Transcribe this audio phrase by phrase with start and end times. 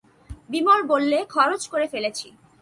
[0.49, 2.27] বিমল বললে, খরচ করে ফেলেছি।